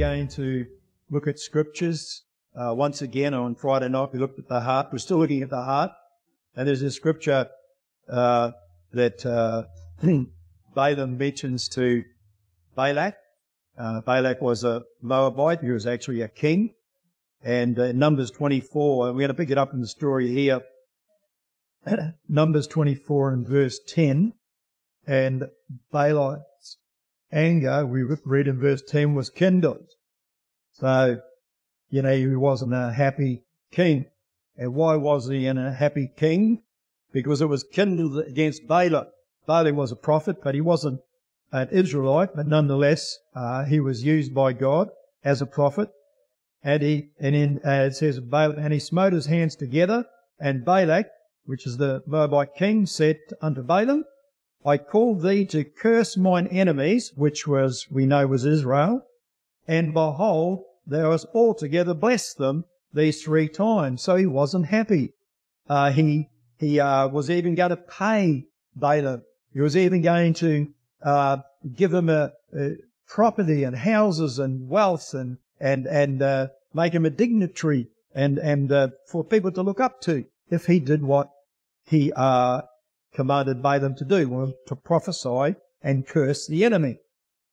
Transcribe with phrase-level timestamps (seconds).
[0.00, 0.64] going to
[1.10, 2.22] look at scriptures.
[2.56, 4.86] Uh, once again, on Friday night, we looked at the heart.
[4.90, 5.90] We're still looking at the heart.
[6.56, 7.48] And there's a scripture
[8.08, 8.52] uh,
[8.94, 9.64] that uh,
[10.74, 12.02] Balaam mentions to
[12.74, 13.14] Balak.
[13.78, 15.60] Uh, Balak was a Moabite.
[15.60, 16.72] He was actually a king.
[17.44, 20.62] And uh, Numbers 24, we're going to pick it up in the story here.
[22.26, 24.32] Numbers 24 and verse 10.
[25.06, 25.44] And
[25.92, 26.40] Balak's
[27.32, 29.88] anger, we read in verse 10, was kindled.
[30.72, 31.20] So,
[31.88, 34.06] you know, he wasn't a happy king.
[34.56, 36.62] And why was he in a happy king?
[37.12, 39.06] Because it was kindled against Balaam.
[39.46, 41.00] Balaam was a prophet, but he wasn't
[41.52, 44.90] an Israelite, but nonetheless, uh, he was used by God
[45.24, 45.90] as a prophet.
[46.62, 50.04] And he, and in, uh, it says, Balaam, and he smote his hands together,
[50.38, 51.06] and Balak,
[51.44, 54.04] which is the Moabite king, said unto Balaam,
[54.64, 59.06] I called thee to curse mine enemies, which was, we know was Israel,
[59.66, 64.02] and behold, thou hast altogether blessed them these three times.
[64.02, 65.14] So he wasn't happy.
[65.68, 68.44] Uh, he, he, uh, was even going to pay
[68.76, 69.22] Balaam.
[69.52, 70.68] He was even going to,
[71.02, 71.38] uh,
[71.74, 72.76] give him a, a,
[73.08, 78.70] property and houses and wealth and, and, and, uh, make him a dignitary and, and,
[78.70, 81.30] uh, for people to look up to if he did what
[81.86, 82.62] he, uh,
[83.14, 86.98] commanded Balaam to do, well, to prophesy and curse the enemy.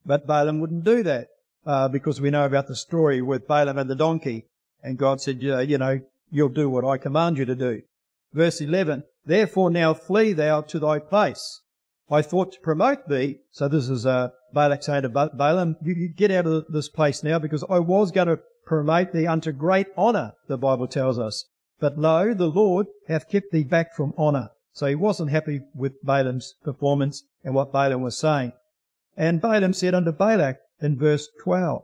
[0.05, 1.27] But Balaam wouldn't do that,
[1.66, 4.45] uh, because we know about the story with Balaam and the donkey.
[4.83, 7.81] And God said, uh, you know, you'll do what I command you to do.
[8.33, 11.61] Verse 11, Therefore now flee thou to thy place.
[12.09, 13.39] I thought to promote thee.
[13.52, 17.23] So this is uh, Balak saying to Balaam, you, you get out of this place
[17.23, 21.45] now because I was going to promote thee unto great honour, the Bible tells us.
[21.80, 24.52] But lo, the Lord hath kept thee back from honour.
[24.78, 28.54] So he wasn't happy with Balaam's performance and what Balaam was saying.
[29.15, 31.82] And Balaam said unto Balak in verse 12,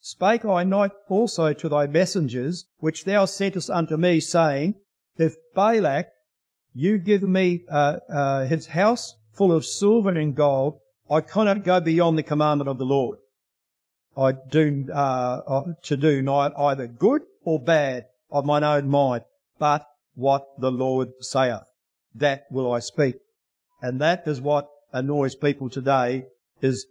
[0.00, 4.74] Spake I not also to thy messengers, which thou sentest unto me, saying,
[5.16, 6.08] If Balak,
[6.74, 11.78] you give me uh, uh, his house full of silver and gold, I cannot go
[11.78, 13.18] beyond the commandment of the Lord.
[14.16, 19.22] I do uh, uh to do not either good or bad of mine own mind,
[19.60, 21.62] but what the Lord saith
[22.18, 23.16] that will I speak.
[23.82, 26.26] And that is what annoys people today
[26.60, 26.86] is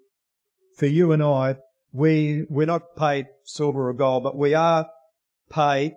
[0.77, 1.57] for you and I,
[1.93, 4.87] we, we're not paid silver or gold, but we are
[5.49, 5.95] paid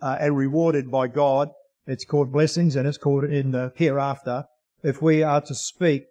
[0.00, 1.50] uh, and rewarded by God.
[1.86, 4.46] It's called blessings and it's called in the hereafter
[4.82, 6.06] if we are to speak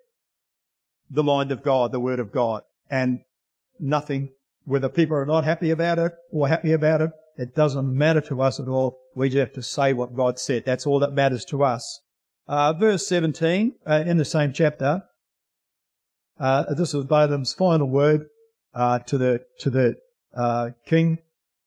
[1.10, 3.20] the mind of God, the word of God and
[3.80, 4.30] nothing,
[4.66, 8.42] whether people are not happy about it or happy about it, it doesn't matter to
[8.42, 8.98] us at all.
[9.16, 10.64] We just have to say what God said.
[10.66, 12.02] That's all that matters to us.
[12.48, 15.04] Uh, verse 17 uh, in the same chapter.
[16.40, 18.26] Uh, this is Balaam's final word
[18.74, 19.96] uh, to the to the
[20.36, 21.20] uh, king,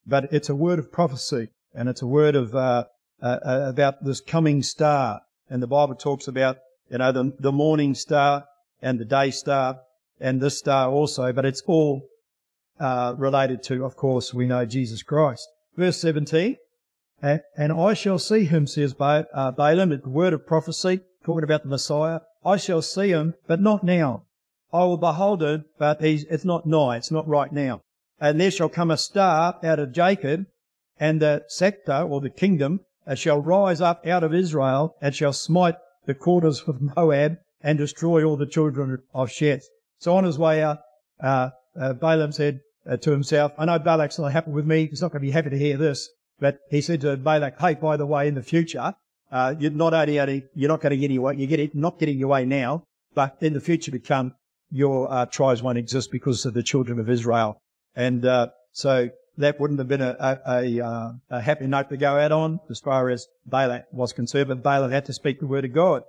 [0.06, 2.84] but it's a word of prophecy and it's a word of uh,
[3.20, 5.20] about this coming star.
[5.48, 6.58] And the Bible talks about
[6.90, 8.46] you know the, the morning star
[8.82, 9.80] and the day star
[10.20, 12.08] and this star also, but it's all
[13.16, 15.48] related to, of course, we know Jesus Christ.
[15.76, 16.56] Verse 17.
[17.22, 21.44] And, and I shall see him, says ba- uh, Balaam, the word of prophecy, talking
[21.44, 22.20] about the Messiah.
[22.44, 24.24] I shall see him, but not now.
[24.72, 27.80] I will behold him, but it's not nigh, it's not right now.
[28.20, 30.46] And there shall come a star out of Jacob,
[30.98, 35.32] and the scepter, or the kingdom, uh, shall rise up out of Israel, and shall
[35.32, 35.76] smite
[36.06, 39.64] the quarters of Moab, and destroy all the children of Sheth.
[39.98, 40.78] So on his way out,
[41.22, 44.86] uh, uh, Balaam said uh, to himself, I know Balak's not happy with me.
[44.86, 46.08] He's not going to be happy to hear this.
[46.44, 48.94] But he said to Balak, hey, by the way, in the future,
[49.32, 51.74] uh, you're not only, only you're not going to get your way, you get it,
[51.74, 52.84] not getting your way now,
[53.14, 54.34] but in the future to come,
[54.70, 57.56] your uh, tribes won't exist because of the children of Israel.
[57.96, 61.96] And uh, so that wouldn't have been a, a, a, uh, a, happy note to
[61.96, 65.46] go out on as far as Balak was concerned, but Balak had to speak the
[65.46, 66.02] word of God.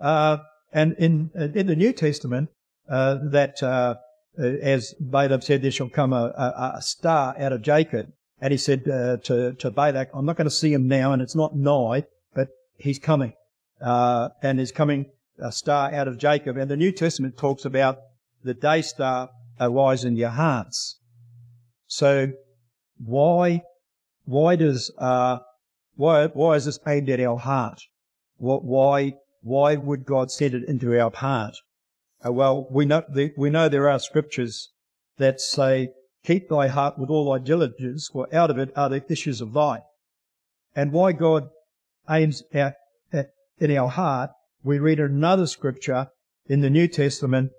[0.00, 0.38] Uh,
[0.72, 2.48] and in in the New Testament,
[2.90, 3.94] uh, that uh,
[4.36, 8.12] as Balaam said, there shall come a, a, star out of Jacob.
[8.40, 11.20] And he said uh, to, to Balak, I'm not going to see him now, and
[11.20, 12.04] it's not nigh,
[12.34, 13.32] but he's coming.
[13.80, 15.06] Uh, and he's coming
[15.40, 16.56] a star out of Jacob.
[16.56, 17.98] And the New Testament talks about
[18.44, 19.30] the day star
[19.60, 20.98] arise in your hearts.
[21.86, 22.32] So
[23.04, 23.62] why,
[24.24, 25.38] why does, uh,
[25.96, 27.80] why, why is this aimed at our heart?
[28.36, 31.56] What, why, why would God send it into our heart?
[32.24, 34.70] Uh, well, we know, the, we know there are scriptures
[35.18, 35.90] that say
[36.28, 39.56] Keep thy heart with all thy diligence, for out of it are the issues of
[39.56, 39.82] life.
[40.76, 41.48] And why God
[42.10, 42.74] aims at,
[43.58, 44.32] in our heart,
[44.62, 46.08] we read another scripture
[46.46, 47.52] in the New Testament,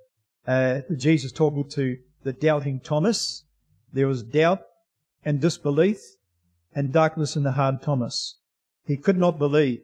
[0.46, 3.44] uh, Jesus talking to the doubting Thomas,
[3.92, 4.62] there was doubt
[5.26, 5.98] and disbelief
[6.72, 8.38] and darkness in the heart of Thomas.
[8.86, 9.80] He could not believe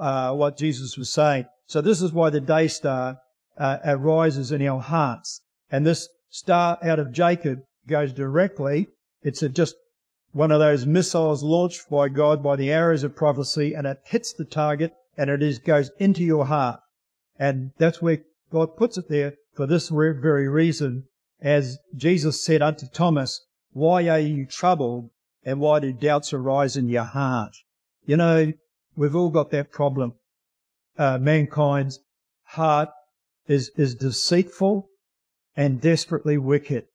[0.00, 1.44] uh, what Jesus was saying.
[1.66, 3.18] So this is why the day star
[3.56, 5.42] uh, arises in our hearts.
[5.70, 7.60] And this star out of Jacob
[7.90, 8.88] goes directly.
[9.22, 9.74] It's a, just
[10.32, 14.32] one of those missiles launched by God by the arrows of prophecy and it hits
[14.32, 16.80] the target and it is, goes into your heart.
[17.38, 21.04] And that's where God puts it there for this very reason.
[21.40, 25.10] As Jesus said unto Thomas, why are you troubled
[25.44, 27.52] and why do doubts arise in your heart?
[28.04, 28.52] You know,
[28.96, 30.14] we've all got that problem.
[30.98, 32.00] Uh, mankind's
[32.44, 32.90] heart
[33.46, 34.88] is, is deceitful
[35.56, 36.86] and desperately wicked.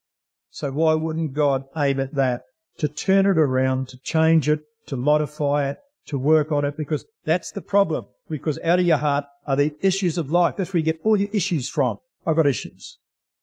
[0.55, 2.45] So why wouldn't God aim at that?
[2.77, 7.03] To turn it around, to change it, to modify it, to work on it, because
[7.25, 8.05] that's the problem.
[8.29, 10.55] Because out of your heart are the issues of life.
[10.55, 11.99] That's where you get all your issues from.
[12.25, 12.99] I've got issues.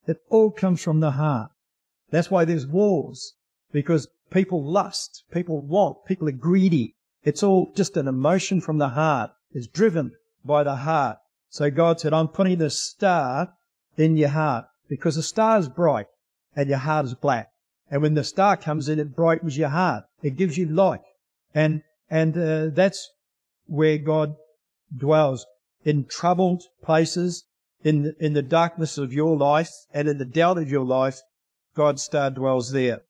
[0.06, 1.50] It all comes from the heart.
[2.10, 3.34] That's why there's wars.
[3.72, 6.94] Because people lust, people want, people are greedy.
[7.24, 9.32] It's all just an emotion from the heart.
[9.52, 10.12] It's driven
[10.46, 11.18] by the heart.
[11.50, 13.52] So God said, I'm putting the star
[13.98, 16.06] in your heart because the star is bright
[16.54, 17.50] and your heart is black.
[17.90, 20.04] And when the star comes in, it brightens your heart.
[20.22, 21.00] It gives you light.
[21.54, 23.10] And, and, uh, that's
[23.66, 24.34] where God
[24.96, 25.46] dwells
[25.84, 27.44] in troubled places,
[27.84, 31.20] in the, in the darkness of your life and in the doubt of your life.
[31.74, 33.02] God's star dwells there.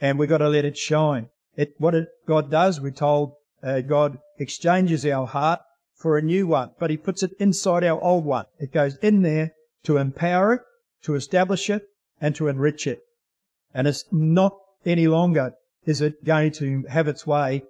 [0.00, 1.28] And we've got to let it shine.
[1.56, 5.60] It, what it, God does, we're told, uh, God exchanges our heart
[5.94, 8.46] for a new one, but he puts it inside our old one.
[8.58, 9.52] It goes in there
[9.84, 10.62] to empower it,
[11.04, 11.82] to establish it,
[12.22, 13.00] and to enrich it.
[13.74, 15.52] And it's not any longer
[15.84, 17.64] is it going to have its way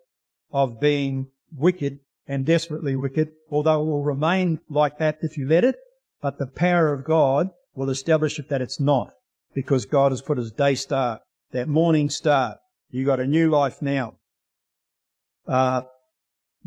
[0.52, 5.64] of being wicked and desperately wicked, although it will remain like that if you let
[5.64, 5.76] it,
[6.20, 9.14] but the power of God will establish it that it's not,
[9.54, 11.20] because God has put his day star,
[11.52, 12.58] that morning star.
[12.90, 14.16] You got a new life now.
[15.48, 15.82] Uh,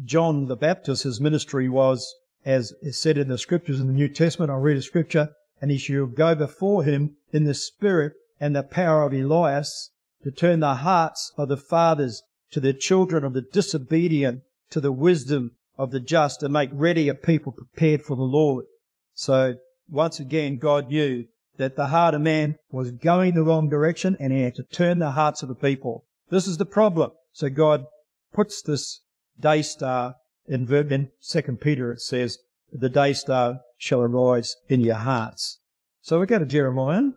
[0.03, 4.09] John the Baptist, his ministry was, as is said in the scriptures in the New
[4.09, 5.29] Testament, I'll read a scripture,
[5.61, 9.91] and he shall go before him in the spirit and the power of Elias
[10.23, 14.91] to turn the hearts of the fathers to the children of the disobedient to the
[14.91, 18.65] wisdom of the just and make ready a people prepared for the Lord.
[19.13, 19.55] So
[19.89, 21.25] once again, God knew
[21.57, 24.99] that the heart of man was going the wrong direction and he had to turn
[24.99, 26.05] the hearts of the people.
[26.29, 27.11] This is the problem.
[27.31, 27.85] So God
[28.33, 29.01] puts this
[29.39, 30.15] day star
[30.47, 32.39] in, in 2 Peter it says,
[32.71, 35.59] the day star shall arise in your hearts.
[36.01, 37.11] So we go to Jeremiah,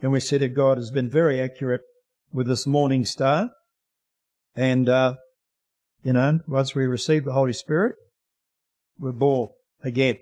[0.00, 1.82] and we see that God has been very accurate
[2.32, 3.50] with this morning star.
[4.54, 5.14] And, uh,
[6.02, 7.96] you know, once we receive the Holy Spirit,
[8.98, 9.50] we're born
[9.82, 10.18] again.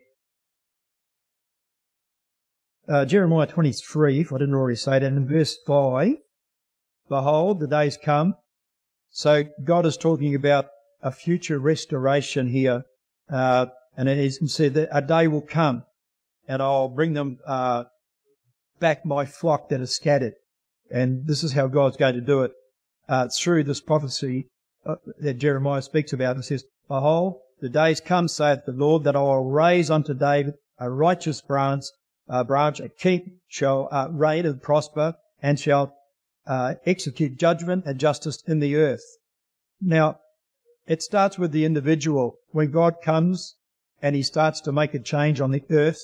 [2.88, 6.12] Uh, Jeremiah 23, if I didn't already say that, in verse 5,
[7.08, 8.34] Behold, the days come
[9.16, 10.66] so God is talking about
[11.00, 12.84] a future restoration here,
[13.30, 15.84] uh, and he said that a day will come,
[16.46, 17.84] and I'll bring them uh,
[18.78, 20.34] back my flock that is scattered.
[20.90, 22.52] And this is how God's going to do it
[23.08, 24.48] uh, through this prophecy
[24.84, 26.36] uh, that Jeremiah speaks about.
[26.36, 30.54] and says, "Behold, the days come," saith the Lord, "that I will raise unto David
[30.78, 31.84] a righteous branch,
[32.28, 35.96] a branch, a king shall uh, reign and prosper, and shall
[36.46, 39.04] uh, execute judgment and justice in the earth.
[39.80, 40.20] Now,
[40.86, 42.38] it starts with the individual.
[42.50, 43.56] When God comes
[44.02, 46.02] and he starts to make a change on the earth,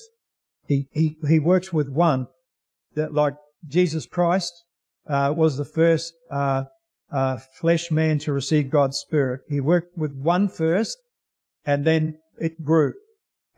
[0.67, 2.27] he, he, he works with one
[2.95, 3.35] that like
[3.67, 4.53] Jesus Christ
[5.07, 6.65] uh, was the first uh,
[7.11, 9.41] uh, flesh man to receive God's Spirit.
[9.49, 10.97] He worked with one first
[11.65, 12.93] and then it grew.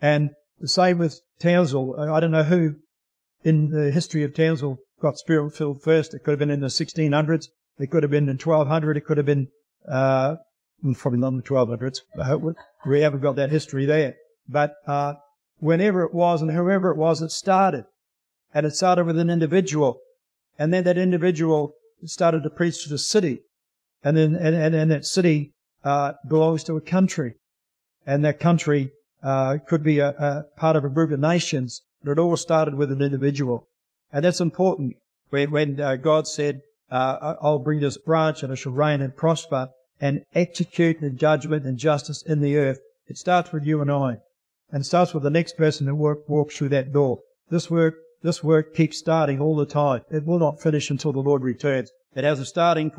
[0.01, 1.99] And the same with Townsville.
[1.99, 2.75] I don't know who
[3.43, 6.13] in the history of Townsville got spirit filled first.
[6.13, 7.47] It could have been in the 1600s.
[7.79, 8.97] It could have been in 1200.
[8.97, 9.47] It could have been,
[9.89, 10.35] uh,
[10.97, 11.99] probably not in the 1200s.
[12.85, 14.15] We haven't got that history there.
[14.47, 15.15] But, uh,
[15.59, 17.85] whenever it was and whoever it was, it started.
[18.53, 19.99] And it started with an individual.
[20.57, 21.73] And then that individual
[22.05, 23.41] started to preach to the city.
[24.03, 27.35] And then, and, and, and that city, uh, belongs to a country.
[28.05, 28.91] And that country,
[29.23, 31.81] uh, could be a, a part of a group of nations.
[32.03, 33.67] But it all started with an individual.
[34.13, 34.95] And that's important.
[35.29, 36.61] When, when uh, God said,
[36.91, 41.65] uh, I'll bring this branch and it shall reign and prosper and execute the judgment
[41.65, 42.79] and justice in the earth.
[43.07, 44.17] It starts with you and I.
[44.71, 47.19] And starts with the next person work, walks through that door.
[47.49, 50.01] This work, this work keeps starting all the time.
[50.09, 51.91] It will not finish until the Lord returns.
[52.15, 52.91] It has a starting.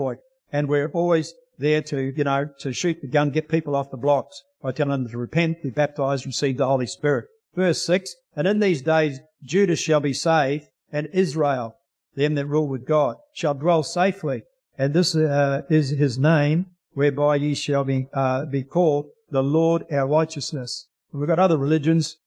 [0.52, 3.96] And we're always there to, you know, to shoot the gun, get people off the
[3.96, 7.26] blocks by telling them to repent, be baptized, receive the Holy Spirit.
[7.54, 11.76] Verse 6, And in these days Judah shall be saved, and Israel.
[12.14, 14.42] them that rule with God, shall dwell safely.
[14.78, 19.84] And this uh, is his name, whereby ye shall be, uh, be called the Lord
[19.90, 20.86] our righteousness.
[21.16, 22.18] We've got other religions.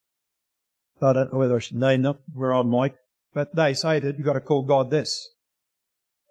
[1.01, 2.17] I don't know whether I should name them.
[2.33, 2.95] We're on mic.
[3.33, 5.29] But they say that you've got to call God this.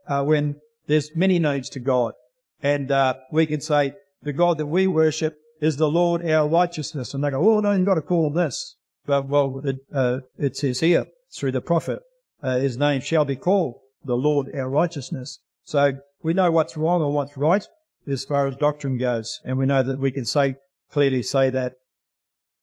[0.08, 0.56] Uh, when
[0.88, 2.14] there's many names to God.
[2.62, 7.14] And uh, we can say, the God that we worship is the Lord our righteousness.
[7.14, 8.76] And they go, oh, no, you've got to call him this.
[9.06, 12.00] But, well, it, uh, it says here through the prophet,
[12.42, 15.38] uh, his name shall be called the Lord our righteousness.
[15.64, 17.64] So we know what's wrong and what's right
[18.06, 19.40] as far as doctrine goes.
[19.44, 20.56] And we know that we can say,
[20.90, 21.74] clearly say that.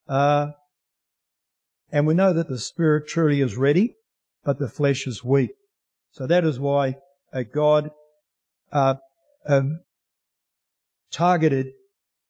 [0.08, 0.52] Uh,
[1.92, 3.96] and we know that the spirit truly is ready,
[4.44, 5.52] but the flesh is weak.
[6.12, 6.96] So that is why
[7.34, 7.92] uh, God
[8.72, 8.96] uh,
[9.48, 9.82] um,
[11.12, 11.72] targeted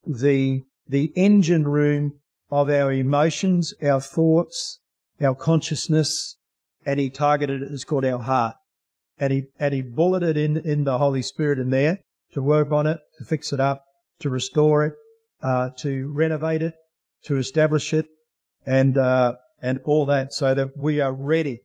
[0.05, 2.13] the the engine room
[2.51, 4.79] of our emotions, our thoughts,
[5.19, 6.35] our consciousness,
[6.85, 7.71] and he targeted it.
[7.71, 8.55] It's called our heart,
[9.19, 11.99] and he and he bulleted in in the Holy Spirit in there
[12.33, 13.83] to work on it, to fix it up,
[14.19, 14.93] to restore it,
[15.41, 16.75] uh, to renovate it,
[17.23, 18.07] to establish it,
[18.65, 21.61] and uh, and all that, so that we are ready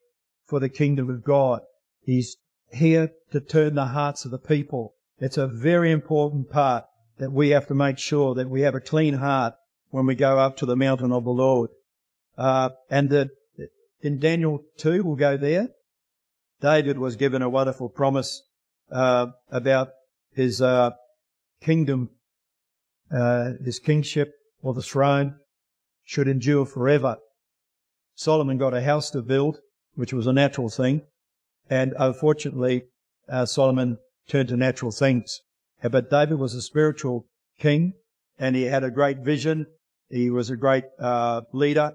[0.47, 1.61] for the kingdom of God.
[2.02, 2.37] He's
[2.73, 4.95] here to turn the hearts of the people.
[5.19, 6.85] It's a very important part
[7.19, 9.54] that we have to make sure that we have a clean heart
[9.90, 11.71] when we go up to the mountain of the Lord.
[12.38, 13.28] Uh, and that
[14.00, 15.69] in Daniel 2, we'll go there.
[16.61, 18.42] David was given a wonderful promise
[18.90, 19.90] uh, about
[20.33, 20.90] his uh,
[21.61, 22.11] kingdom,
[23.11, 25.37] uh, his kingship or the throne
[26.05, 27.17] should endure forever.
[28.14, 29.61] Solomon got a house to build,
[29.95, 31.02] which was a natural thing,
[31.69, 32.85] and unfortunately,
[33.29, 33.99] uh, Solomon
[34.29, 35.40] turned to natural things.
[35.83, 37.26] But David was a spiritual
[37.59, 37.95] king
[38.38, 39.67] and he had a great vision.
[40.09, 41.93] He was a great uh, leader,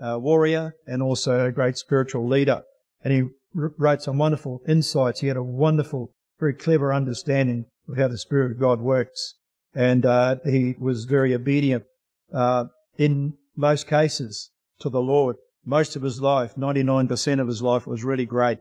[0.00, 2.62] uh, warrior, and also a great spiritual leader.
[3.02, 3.22] And he
[3.54, 5.20] wrote some wonderful insights.
[5.20, 9.34] He had a wonderful, very clever understanding of how the Spirit of God works.
[9.74, 11.84] And uh, he was very obedient
[12.32, 12.64] uh,
[12.98, 15.36] in most cases to the Lord.
[15.64, 18.58] Most of his life, 99% of his life, was really great.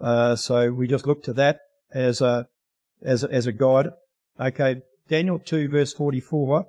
[0.00, 1.60] Uh, so we just look to that
[1.92, 2.48] as a
[3.02, 3.90] as a, as a guide.
[4.40, 6.66] Okay, Daniel 2 verse 44,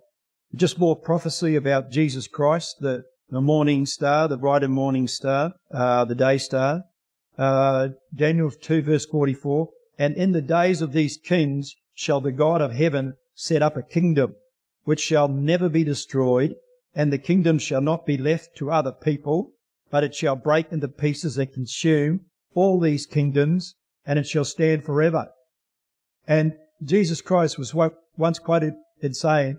[0.55, 5.53] just more prophecy about Jesus Christ, the, the morning star, the bright and morning star,
[5.73, 6.83] uh, the day star.
[7.37, 9.69] Uh, Daniel 2 verse 44,
[9.99, 13.83] and in the days of these kings shall the God of heaven set up a
[13.83, 14.35] kingdom
[14.87, 16.55] which shall never be destroyed,
[16.95, 19.51] and the kingdom shall not be left to other people,
[19.91, 22.21] but it shall break into pieces and consume
[22.55, 23.75] all these kingdoms,
[24.05, 25.27] and it shall stand forever.
[26.25, 27.75] And Jesus Christ was
[28.15, 29.57] once quoted in saying,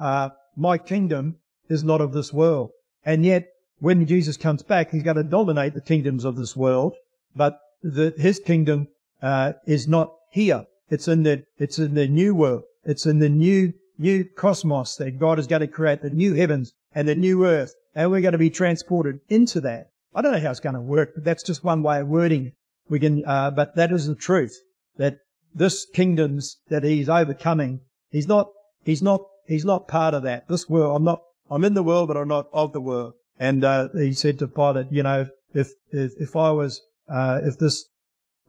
[0.00, 1.36] uh, my kingdom
[1.68, 2.70] is not of this world.
[3.04, 3.46] And yet,
[3.78, 6.96] when Jesus comes back, he's going to dominate the kingdoms of this world,
[7.36, 8.88] but the, his kingdom
[9.22, 10.66] uh, is not here.
[10.90, 12.64] It's in the it's in the new world.
[12.82, 16.72] It's in the new new cosmos that God is going to create the new heavens
[16.94, 19.90] and the new earth, and we're going to be transported into that.
[20.14, 22.52] I don't know how it's going to work, but that's just one way of wording.
[22.88, 24.56] We can, uh, but that is the truth
[24.96, 25.18] that
[25.54, 28.48] this kingdoms that he's overcoming, he's not,
[28.84, 30.48] he's not, he's not part of that.
[30.48, 33.14] This world, I'm not, I'm in the world, but I'm not of the world.
[33.38, 37.58] And, uh, he said to Pilate, you know, if, if, if I was, uh, if
[37.58, 37.86] this,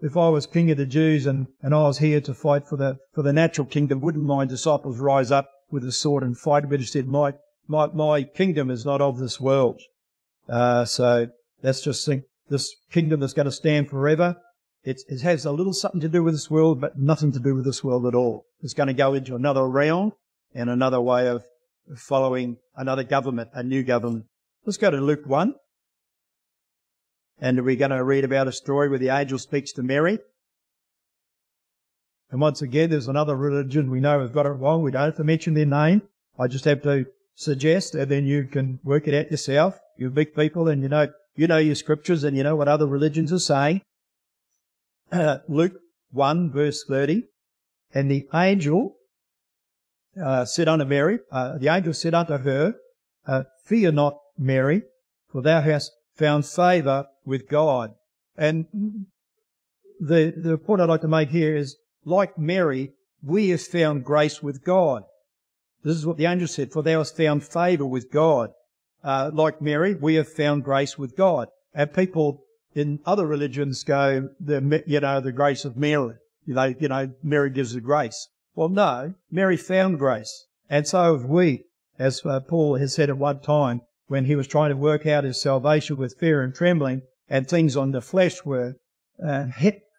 [0.01, 2.77] if I was king of the Jews and, and I was here to fight for
[2.77, 6.69] the, for the natural kingdom, wouldn't my disciples rise up with a sword and fight?
[6.69, 7.33] But he said, my,
[7.67, 9.81] my, my kingdom is not of this world.
[10.47, 11.27] Uh, so
[11.61, 14.35] that's just think this kingdom that's going to stand forever.
[14.83, 17.55] It, it has a little something to do with this world, but nothing to do
[17.55, 18.45] with this world at all.
[18.61, 20.13] It's going to go into another realm
[20.53, 21.43] and another way of
[21.97, 24.25] following another government, a new government.
[24.65, 25.55] Let's go to Luke 1.
[27.39, 30.19] And we're going to read about a story where the angel speaks to Mary.
[32.31, 34.81] And once again, there's another religion we know we've got it wrong.
[34.81, 36.01] We don't have to mention their name.
[36.37, 39.79] I just have to suggest, and then you can work it out yourself.
[39.97, 42.85] You're big people, and you know you know your scriptures, and you know what other
[42.85, 43.81] religions are saying
[45.11, 45.79] uh, Luke
[46.11, 47.23] 1 verse 30.
[47.93, 48.95] And the angel
[50.21, 52.75] uh, said unto Mary, uh, the angel said unto her,
[53.25, 54.83] uh, Fear not, Mary,
[55.31, 57.93] for thou hast found favour with God.
[58.37, 58.65] And
[59.99, 64.41] the, the point I'd like to make here is, like Mary, we have found grace
[64.41, 65.03] with God.
[65.83, 68.51] This is what the angel said, for thou hast found favour with God.
[69.03, 71.47] Uh, like Mary, we have found grace with God.
[71.73, 72.43] And people
[72.77, 76.15] in other religions go the you know the grace of Mary.
[76.45, 78.29] You know, you know Mary gives the grace.
[78.55, 81.65] Well, no, Mary found grace, and so have we,
[81.99, 85.23] as uh, Paul has said at one time when he was trying to work out
[85.23, 88.75] his salvation with fear and trembling, and things on the flesh were
[89.23, 89.47] uh,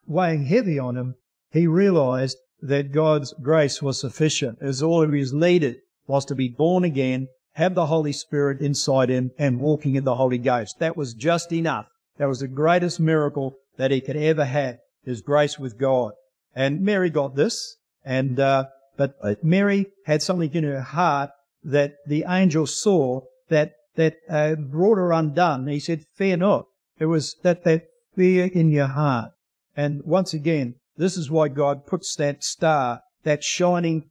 [0.07, 1.15] weighing heavy on him,
[1.53, 4.59] he realized that God's grace was sufficient.
[4.61, 9.09] As all he was needed was to be born again, have the Holy Spirit inside
[9.09, 10.79] him, and walking in the Holy Ghost.
[10.79, 11.87] That was just enough.
[12.17, 16.13] That was the greatest miracle that he could ever have, his grace with God.
[16.55, 18.65] And Mary got this, and uh,
[18.97, 21.31] but Mary had something in her heart
[21.63, 25.67] that the angel saw that that uh, brought her undone.
[25.67, 26.67] He said, "Fear not."
[26.99, 29.33] It was that that fear in your heart.
[29.77, 34.09] And once again, this is why God puts that star, that shining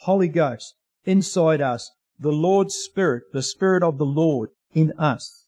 [0.00, 5.46] Holy Ghost inside us, the Lord's Spirit, the Spirit of the Lord in us,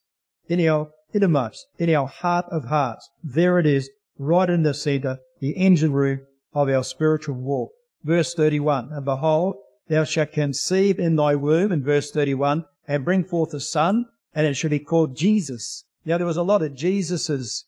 [0.49, 3.08] in our innermost, in our heart of hearts.
[3.25, 6.20] There it is, right in the center, the engine room
[6.52, 7.72] of our spiritual walk.
[8.04, 9.56] Verse 31, and behold,
[9.88, 14.04] thou shalt conceive in thy womb, in verse 31, and bring forth a son,
[14.35, 15.85] and it should be called Jesus.
[16.04, 17.62] Now there was a lot of Jesuses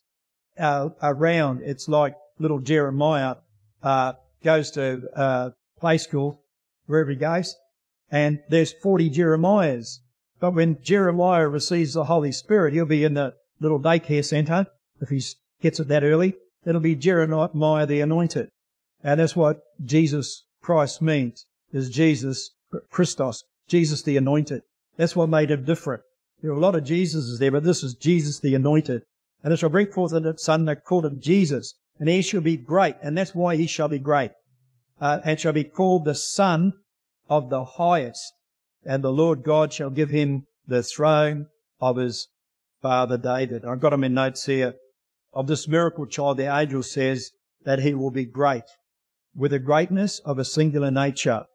[0.59, 1.61] uh, around.
[1.63, 3.35] It's like little Jeremiah
[3.81, 4.13] uh,
[4.43, 6.43] goes to uh, play school
[6.87, 7.55] wherever he goes,
[8.11, 9.99] and there's 40 Jeremiahs.
[10.41, 14.67] But when Jeremiah receives the Holy Spirit, he'll be in the little daycare center
[14.99, 15.23] if he
[15.61, 16.33] gets it that early.
[16.65, 18.49] It'll be Jeremiah the Anointed,
[19.01, 21.45] and that's what Jesus Christ means.
[21.71, 22.51] Is Jesus
[22.91, 24.63] Christos, Jesus the Anointed?
[24.97, 26.03] That's what made him different.
[26.41, 29.03] There are a lot of Jesuses there, but this is Jesus the Anointed.
[29.43, 32.57] And it shall bring forth a son that called him Jesus, and he shall be
[32.57, 34.31] great, and that's why he shall be great,
[35.01, 36.73] uh, and shall be called the Son
[37.29, 38.33] of the Highest.
[38.85, 41.47] And the Lord God shall give him the throne
[41.81, 42.27] of his
[42.81, 43.65] father David.
[43.65, 44.75] I've got them in notes here.
[45.33, 47.31] Of this miracle child, the angel says
[47.63, 48.63] that he will be great,
[49.35, 51.45] with a greatness of a singular nature,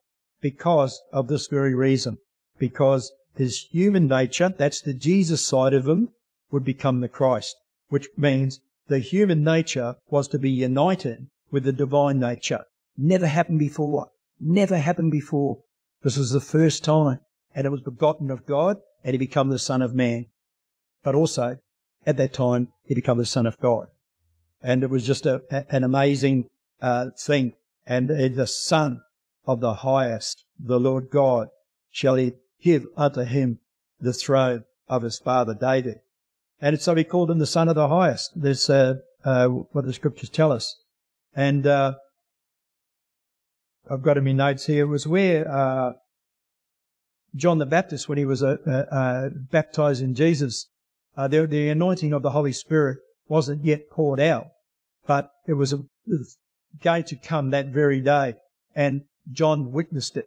[0.40, 2.18] because of this very reason.
[2.58, 6.10] Because his human nature, that's the Jesus side of him,
[6.50, 7.56] would become the Christ,
[7.88, 12.64] which means the human nature was to be united with the divine nature.
[12.96, 14.08] Never happened before.
[14.40, 15.58] Never happened before.
[16.02, 17.20] This was the first time.
[17.54, 20.26] And it was begotten of God, and he became the Son of Man.
[21.02, 21.58] But also,
[22.06, 23.88] at that time, he became the Son of God.
[24.62, 26.48] And it was just a, an amazing
[26.80, 27.54] uh, thing.
[27.86, 29.02] And the Son
[29.46, 31.48] of the highest, the Lord God,
[31.90, 33.58] shall he give unto him
[34.00, 36.00] the throne of his father David.
[36.60, 38.32] And so he called him the Son of the Highest.
[38.34, 40.80] There's uh, uh, what the scriptures tell us.
[41.34, 41.94] And uh,
[43.88, 45.92] I've got in my notes here was where uh,
[47.34, 50.68] John the Baptist, when he was uh, uh, baptized in Jesus,
[51.16, 54.46] the, the anointing of the Holy Spirit wasn't yet poured out,
[55.06, 56.36] but it was, a, it was
[56.82, 58.34] going to come that very day.
[58.74, 60.26] And John witnessed it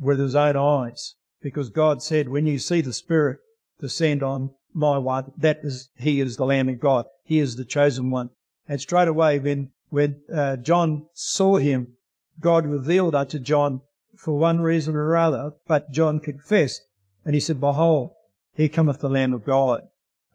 [0.00, 3.38] with his own eyes because God said, when you see the Spirit
[3.80, 7.06] descend on my one, that is, he is the Lamb of God.
[7.24, 8.30] He is the chosen one.
[8.68, 11.94] And straight away, when, when uh, John saw him,
[12.40, 13.82] God revealed unto John
[14.16, 16.82] for one reason or other, but John confessed,
[17.24, 18.12] and he said, Behold,
[18.54, 19.82] here cometh the Lamb of God.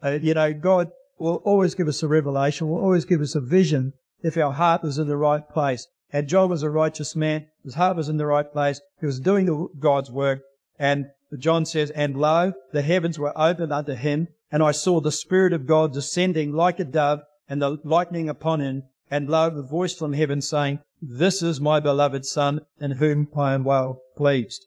[0.02, 3.40] Uh, you know, God will always give us a revelation, will always give us a
[3.40, 5.86] vision if our heart is in the right place.
[6.12, 9.20] And John was a righteous man, his heart was in the right place, he was
[9.20, 10.40] doing the, God's work,
[10.78, 15.12] and John says, And lo, the heavens were opened unto him, and I saw the
[15.12, 19.62] Spirit of God descending like a dove, and the lightning upon him, and lo, the
[19.62, 24.66] voice from heaven saying, This is my beloved Son, in whom I am well pleased.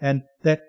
[0.00, 0.62] And that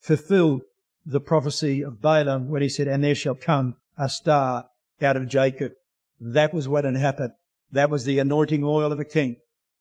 [0.00, 0.62] fulfilled
[1.04, 4.68] the prophecy of Balaam when he said, And there shall come a star
[5.00, 5.72] out of Jacob.
[6.20, 7.32] That was what had happened.
[7.70, 9.36] That was the anointing oil of a king,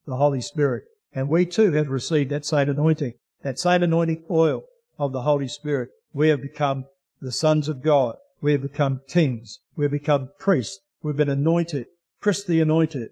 [0.06, 0.84] the Holy Spirit.
[1.14, 3.14] And we too have received that same anointing,
[3.46, 4.64] that same anointing oil
[4.98, 5.92] of the Holy Spirit.
[6.14, 6.86] We have become
[7.22, 8.16] the sons of God.
[8.42, 9.60] We have become kings.
[9.76, 10.80] We have become priests.
[11.04, 11.86] We've been anointed.
[12.20, 13.12] Chris the anointed.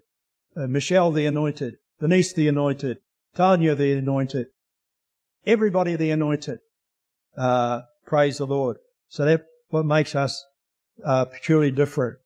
[0.56, 1.76] Uh, Michelle the anointed.
[2.00, 2.98] Denise the anointed.
[3.36, 4.48] Tanya the anointed.
[5.46, 6.58] Everybody the anointed.
[7.36, 8.78] Uh, praise the Lord.
[9.08, 10.44] So that's what makes us
[11.04, 12.18] uh, peculiarly different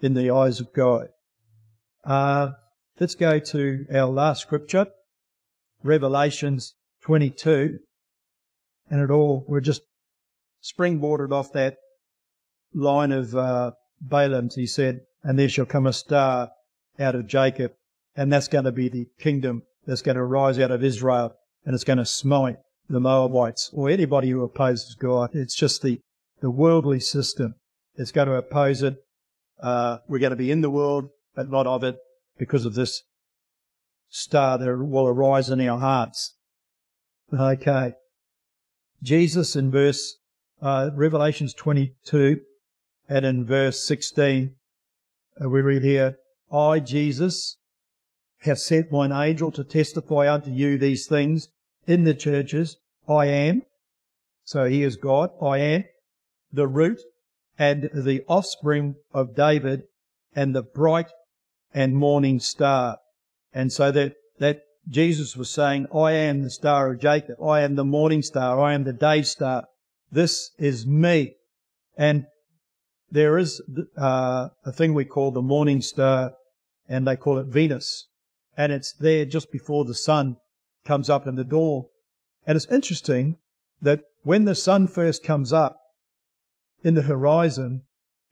[0.00, 1.08] in the eyes of God.
[2.04, 2.52] Uh,
[3.00, 4.86] let's go to our last scripture,
[5.82, 6.75] Revelations
[7.06, 7.78] 22.
[8.90, 9.82] And it all, we're just
[10.62, 11.76] springboarded off that
[12.74, 14.56] line of uh, Balaam's.
[14.56, 16.50] He said, and there shall come a star
[16.98, 17.72] out of Jacob,
[18.16, 21.32] and that's going to be the kingdom that's going to rise out of Israel,
[21.64, 22.56] and it's going to smite
[22.88, 25.30] the Moabites or anybody who opposes God.
[25.32, 26.00] It's just the,
[26.40, 27.54] the worldly system.
[27.96, 28.96] that's going to oppose it.
[29.62, 31.98] Uh, we're going to be in the world, but not of it
[32.36, 33.04] because of this
[34.08, 36.35] star that will arise in our hearts.
[37.32, 37.94] Okay.
[39.02, 40.16] Jesus in verse,
[40.62, 42.40] uh, Revelations 22
[43.08, 44.54] and in verse 16,
[45.40, 46.18] uh, we read here,
[46.52, 47.56] I, Jesus,
[48.40, 51.48] have sent mine angel to testify unto you these things
[51.86, 52.76] in the churches.
[53.08, 53.62] I am.
[54.44, 55.30] So he is God.
[55.42, 55.84] I am
[56.52, 57.00] the root
[57.58, 59.84] and the offspring of David
[60.34, 61.10] and the bright
[61.74, 62.98] and morning star.
[63.52, 67.42] And so that, that Jesus was saying, I am the star of Jacob.
[67.42, 68.60] I am the morning star.
[68.60, 69.64] I am the day star.
[70.12, 71.34] This is me.
[71.96, 72.26] And
[73.10, 73.60] there is
[73.96, 76.34] uh, a thing we call the morning star,
[76.88, 78.06] and they call it Venus.
[78.56, 80.36] And it's there just before the sun
[80.84, 81.86] comes up in the dawn.
[82.46, 83.38] And it's interesting
[83.82, 85.78] that when the sun first comes up
[86.84, 87.82] in the horizon,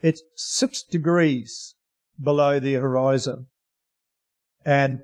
[0.00, 1.74] it's six degrees
[2.22, 3.46] below the horizon.
[4.64, 5.00] And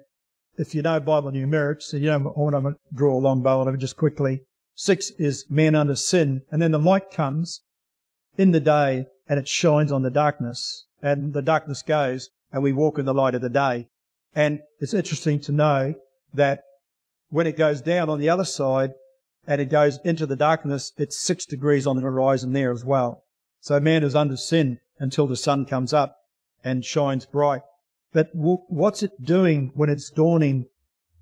[0.60, 3.96] if you know Bible numerics, you don't want to draw a long bow it just
[3.96, 4.42] quickly.
[4.74, 6.42] Six is man under sin.
[6.50, 7.62] And then the light comes
[8.36, 12.74] in the day and it shines on the darkness and the darkness goes and we
[12.74, 13.88] walk in the light of the day.
[14.34, 15.94] And it's interesting to know
[16.34, 16.62] that
[17.30, 18.92] when it goes down on the other side
[19.46, 23.24] and it goes into the darkness, it's six degrees on the horizon there as well.
[23.62, 26.16] So man is under sin until the sun comes up
[26.62, 27.62] and shines bright.
[28.12, 30.66] But what's it doing when it's dawning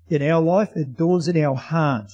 [0.09, 0.71] in our life?
[0.75, 2.11] It dawns in our heart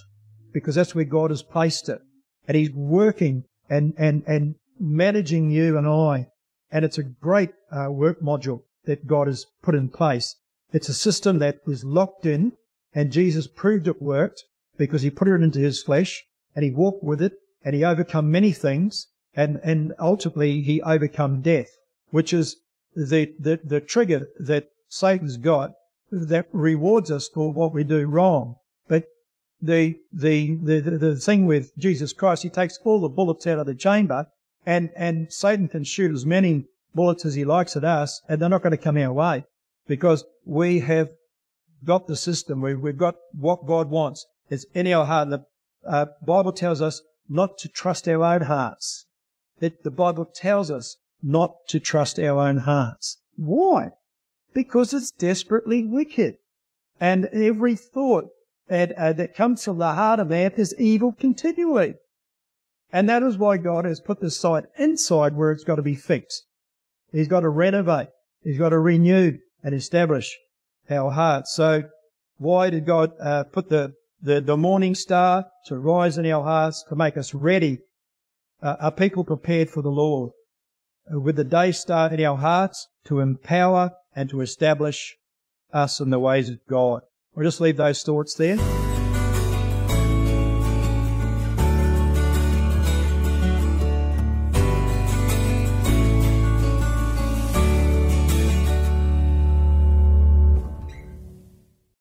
[0.51, 2.01] because that's where God has placed it.
[2.47, 6.27] And He's working and, and, and managing you and I.
[6.71, 10.35] And it's a great uh, work module that God has put in place.
[10.73, 12.53] It's a system that was locked in
[12.93, 14.43] and Jesus proved it worked
[14.77, 17.33] because he put it into his flesh and he walked with it
[17.63, 21.69] and he overcome many things and, and ultimately he overcome death,
[22.09, 22.57] which is
[22.95, 25.73] the, the, the trigger that Satan's got
[26.11, 28.55] that rewards us for what we do wrong.
[28.87, 29.05] But
[29.61, 33.65] the, the, the, the thing with Jesus Christ, he takes all the bullets out of
[33.65, 34.27] the chamber
[34.65, 38.49] and, and Satan can shoot as many bullets as he likes at us and they're
[38.49, 39.43] not going to come our way
[39.87, 41.09] because we have
[41.83, 42.61] got the system.
[42.61, 44.25] We've, we've got what God wants.
[44.49, 45.29] It's in our heart.
[45.29, 45.45] The
[45.85, 49.05] uh, Bible tells us not to trust our own hearts.
[49.59, 53.17] That the Bible tells us not to trust our own hearts.
[53.35, 53.89] Why?
[54.53, 56.35] Because it's desperately wicked.
[57.01, 58.29] And every thought
[58.69, 61.95] that, uh, that comes from the heart of man is evil continually.
[62.93, 65.95] And that is why God has put the site inside where it's got to be
[65.95, 66.45] fixed.
[67.11, 68.07] He's got to renovate.
[68.43, 70.37] He's got to renew and establish
[70.89, 71.53] our hearts.
[71.53, 71.85] So
[72.37, 76.85] why did God uh, put the, the, the morning star to rise in our hearts
[76.89, 77.79] to make us ready?
[78.61, 80.31] Uh, are people prepared for the Lord?
[81.13, 85.17] Uh, with the day star in our hearts to empower and to establish
[85.71, 87.01] us in the ways of God.
[87.35, 88.84] We'll just leave those thoughts there.